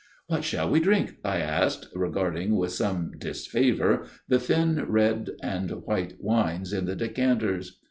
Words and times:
"What 0.25 0.43
shall 0.43 0.67
we 0.67 0.79
drink?" 0.79 1.17
I 1.23 1.37
asked, 1.41 1.89
regarding 1.93 2.55
with 2.55 2.71
some 2.71 3.11
disfavour 3.19 4.07
the 4.27 4.39
thin 4.39 4.85
red 4.87 5.29
and 5.43 5.69
white 5.85 6.15
wines 6.19 6.73
in 6.73 6.85
the 6.85 6.95
decanters. 6.95 7.79